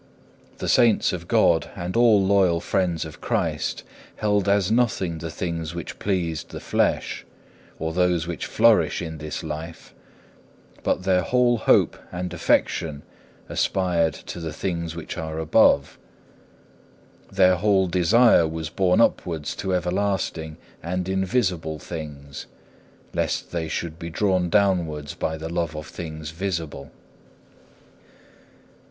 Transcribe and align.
The 0.57 0.67
saints 0.67 1.13
of 1.13 1.27
God 1.27 1.69
and 1.75 1.95
all 1.95 2.25
loyal 2.25 2.59
friends 2.59 3.05
of 3.05 3.21
Christ 3.21 3.83
held 4.15 4.49
as 4.49 4.71
nothing 4.71 5.19
the 5.19 5.29
things 5.29 5.75
which 5.75 5.99
pleased 5.99 6.49
the 6.49 6.59
flesh, 6.59 7.23
or 7.77 7.93
those 7.93 8.25
which 8.25 8.47
flourished 8.47 9.03
in 9.03 9.19
this 9.19 9.43
life, 9.43 9.93
but 10.81 11.03
their 11.03 11.21
whole 11.21 11.59
hope 11.59 11.99
and 12.11 12.33
affection 12.33 13.03
aspired 13.47 14.15
to 14.15 14.39
the 14.39 14.51
things 14.51 14.95
which 14.95 15.19
are 15.19 15.37
above. 15.37 15.99
Their 17.31 17.57
whole 17.57 17.85
desire 17.85 18.47
was 18.47 18.71
borne 18.71 19.01
upwards 19.01 19.55
to 19.57 19.71
everlasting 19.75 20.57
and 20.81 21.07
invisible 21.07 21.77
things, 21.77 22.47
lest 23.13 23.51
they 23.51 23.67
should 23.67 23.99
be 23.99 24.09
drawn 24.09 24.49
downwards 24.49 25.13
by 25.13 25.37
the 25.37 25.47
love 25.53 25.75
of 25.75 25.85
things 25.85 26.31
visible. 26.31 26.89